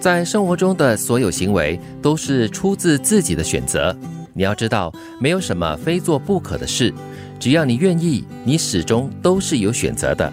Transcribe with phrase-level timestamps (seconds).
[0.00, 3.94] 在生活中的所有行为都是出自自己的选择。
[4.32, 4.90] 你要知道，
[5.20, 6.92] 没有什么非做不可的事，
[7.38, 10.32] 只要你愿意，你始终都是有选择的。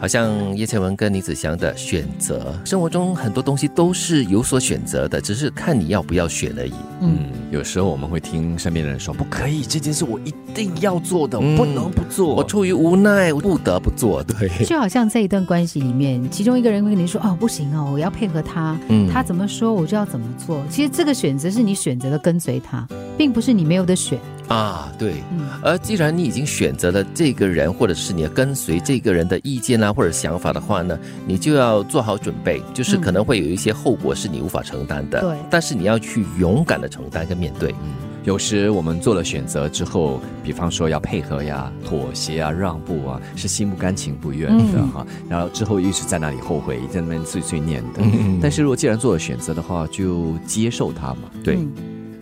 [0.00, 6.72] 好像叶倩文跟李子祥的选择，生活中很多东西都是有所选择的，只是看你要不要选而已。
[7.02, 14.22] 嗯，有时候我们会听身边的人说：“不可以，这件事我一定要做的，我不能不做。”我出于无奈，我不得不做。
[14.22, 22.86] 对，就好像在一段关系里面，其中一个人会跟你说：“哦，不行哦，我要配合他，嗯，他怎么说我就要怎么做。”其实这个选择是你选择了跟随他，
[23.16, 24.18] 并不是你没有的选。
[24.48, 25.22] 啊，对，
[25.62, 35.20] 而既然你已经选择了这个人，或者是你要跟随这个人的意见啊，或者想法的话呢，你就要做好准备，就是可能会有一些后果是你无法承担的。
[35.20, 37.70] 对，但是你要去勇敢的承担跟面对。
[37.84, 37.92] 嗯，
[38.24, 45.06] 有时我们做了选择之后，比方说要配合呀、妥协啊、让步啊，是心不甘情不愿的哈。
[45.28, 48.02] 然后之后一直在那里后悔，在那边碎碎念的。
[48.42, 51.30] 但是如果既然做了选择的话，就接受它嘛。
[51.44, 51.56] 对。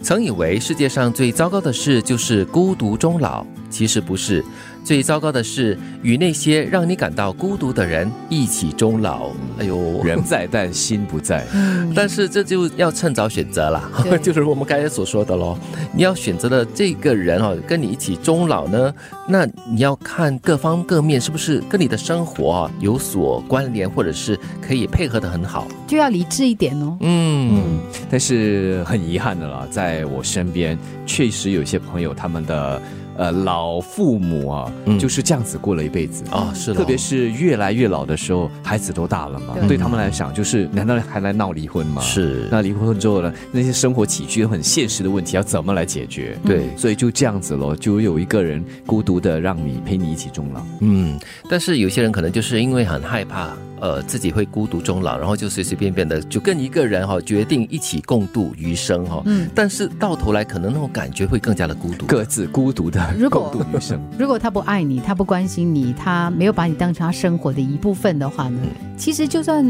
[0.03, 4.45] 曾以为世界上最糟糕的事就是孤独终老，其实不是。
[4.89, 9.29] 最糟糕的是与那些让你感到孤独的人一起终老。
[9.59, 11.47] 哎呦，人在但心不在。
[11.95, 13.83] 但是这就要趁早选择了，
[14.23, 15.59] 就是我们刚才所说的喽。
[15.93, 18.95] 你要选择的这个人哦，跟你一起终老呢，
[19.29, 26.97] 那你要看各方各面是不是跟你的生活啊有所关联，或者是可以配合的很好，就要理智一点哦。
[27.03, 32.81] 嗯，但是很遗憾的啦，在我身边确实有些朋友他们的。
[33.19, 42.01] 呃，老父母啊，就是这样子过了一辈子啊，是的，特别是越来越老的时候，孩子都大了嘛，对他们来讲，就是难道还来闹离婚吗？
[42.01, 46.39] 是，那离婚之后呢，那些生活起居很现实的问题要怎么来解决？
[46.45, 50.63] 对，所以就这样子咯，就有一个人孤独的让你陪你一起终老。
[50.81, 51.19] 嗯，
[51.51, 53.51] 但是有些人可能就是因为很害怕。
[53.81, 59.23] 呃，自己会孤独终老，然后就随随便便的就跟一个人哈决定一起共度余生哈。
[59.25, 59.49] 嗯。
[59.55, 63.01] 但是到头来，可能那种感觉会更加的孤独，各自孤独的
[63.31, 64.01] 共度余生。
[64.19, 68.61] 如果他不爱你，他不关心你，他没有把你当成他生活的一部分的话呢？
[68.97, 69.65] 其实就算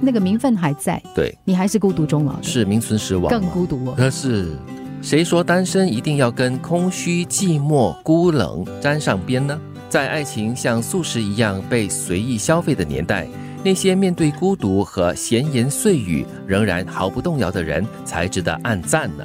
[0.00, 3.92] 那个名分还在，对，你还是孤独终老，是名存实亡，更孤独。
[3.94, 4.56] 可是，
[5.00, 9.58] 谁说单身一定要跟空虚、寂寞、孤冷沾上边呢？
[9.88, 13.26] 在爱情像素食一样被随意消费的年代，
[13.64, 19.24] 那些面对孤独和闲言碎语仍然毫不动摇的人，才值得暗赞呢。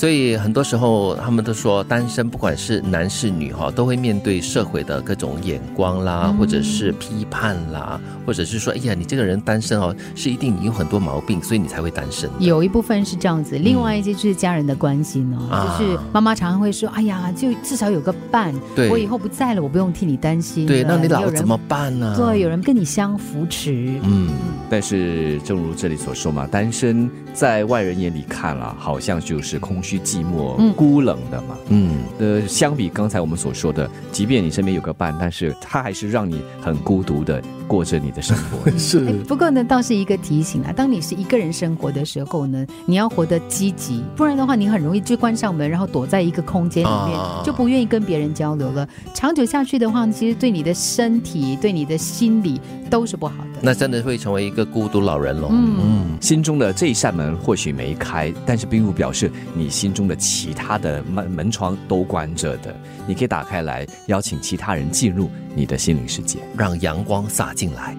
[0.00, 12.30] 所以很多时候，他们都说单身，不管是男是女哈，都会面对社会的各种眼光啦，或者是批判啦，或者是说，哎呀，你这个人单身哦，是一定你有很多毛病，所以你才会单身。
[12.38, 18.54] 有一部分是这样子，另外一些就是家人的关心哦，就是妈妈常常会说，哎呀，就至少有个伴，
[18.90, 20.66] 我以后不在了，我不用替你担心。
[20.66, 22.14] 对，那你老了怎么办呢？
[22.16, 24.00] 对，有人跟你相扶持。
[24.04, 24.30] 嗯，
[24.70, 29.89] 但是正如这里所说嘛，单身在外人眼里看了，好像就是空虚。
[29.90, 38.68] 去寂寞、孤冷的嘛，嗯，呃，相比刚才我们所说的，即便你身边有个伴，但是他还是让你很孤独的过着你的生活。
[38.76, 38.98] 是，
[39.28, 48.86] 不过呢，倒是一个提醒啊，当你是一个人生活的时候呢，你要活得积极，不然的话，你很容易就关上门，然后躲在一个空间里面，就不愿意跟别人交流了。
[49.14, 52.60] 长久下去的话，其实对你的身体、对你的心理
[52.90, 53.60] 都是不好的。
[53.62, 55.48] 那真的会成为一个孤独老人喽。
[55.50, 59.70] 嗯，心中的这一扇门或许没开，但是并不表示你。
[59.80, 62.74] 心中的其他的门门窗都关着的，
[63.06, 67.94] 你可以打开来，邀请其他人进入你的心灵世界，让阳光洒进来。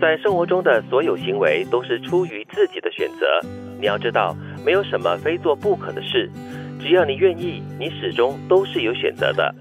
[0.00, 3.48] 在生活中的所有行为都是出于自己的选择，
[3.78, 4.36] 你要知道，
[4.66, 6.28] 没有什么非做不可的事，
[6.80, 9.54] 只要你愿意，你始终都是有选择的。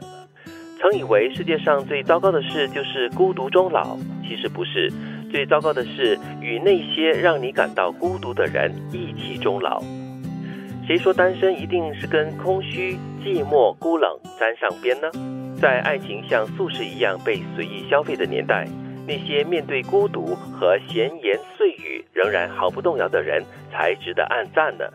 [0.80, 3.96] 曾以为世界上最糟糕的事就是孤独终老，
[4.28, 4.92] 其实不是，
[5.32, 9.84] 最糟糕的是与那些让你感到孤独的人一起终老。
[10.88, 15.08] 谁说单身一定是跟空虚、寂寞、孤冷沾上边呢？
[15.62, 18.68] 在爱情像素食一样被随意消费的年代，
[19.06, 24.86] 那些面对孤独和闲言碎语仍然毫不动摇的人，才值得暗赞呢。